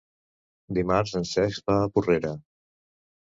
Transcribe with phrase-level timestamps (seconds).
[0.77, 2.31] Dimarts en Cesc va a Porrera.